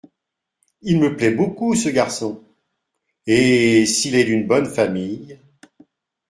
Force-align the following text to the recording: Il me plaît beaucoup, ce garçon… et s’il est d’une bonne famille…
Il 0.81 0.99
me 0.99 1.15
plaît 1.15 1.29
beaucoup, 1.29 1.75
ce 1.75 1.87
garçon… 1.89 2.43
et 3.27 3.85
s’il 3.85 4.15
est 4.15 4.23
d’une 4.23 4.47
bonne 4.47 4.65
famille… 4.65 5.37